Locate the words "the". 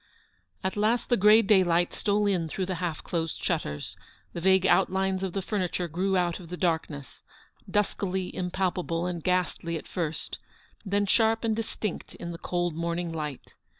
1.09-1.15, 2.65-2.73, 4.33-4.41, 5.33-5.43, 6.49-6.57, 12.31-12.39